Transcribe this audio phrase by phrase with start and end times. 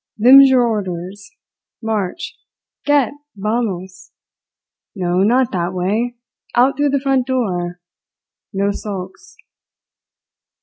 [0.17, 1.29] Them's your orders.
[1.79, 2.35] March!
[2.85, 4.09] Get, vamos!
[4.95, 6.15] No, not that way
[6.55, 7.79] out through the front door.
[8.51, 9.37] No sulks!"